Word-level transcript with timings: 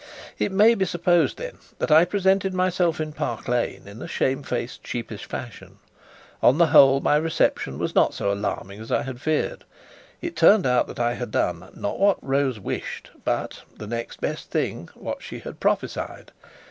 It 0.39 0.51
may 0.51 0.73
be 0.73 0.85
supposed, 0.85 1.37
then, 1.37 1.59
that 1.77 1.91
I 1.91 2.05
presented 2.05 2.55
myself 2.55 2.99
in 2.99 3.13
Park 3.13 3.47
Lane 3.47 3.83
in 3.87 4.01
a 4.01 4.07
shamefaced, 4.07 4.87
sheepish 4.87 5.25
fashion. 5.25 5.77
On 6.41 6.57
the 6.57 6.65
whole, 6.73 7.01
my 7.01 7.15
reception 7.17 7.77
was 7.77 7.93
not 7.93 8.15
so 8.15 8.31
alarming 8.33 8.79
as 8.79 8.91
I 8.91 9.03
had 9.03 9.21
feared. 9.21 9.63
It 10.19 10.35
turned 10.35 10.65
out 10.65 10.87
that 10.87 10.99
I 10.99 11.13
had 11.13 11.29
done, 11.29 11.69
not 11.75 11.99
what 11.99 12.17
Rose 12.23 12.59
wished, 12.59 13.11
but 13.23 13.61
the 13.77 13.85
next 13.85 14.19
best 14.21 14.49
thing 14.49 14.89
what 14.95 15.21
she 15.21 15.39
prophesied. 15.39 16.31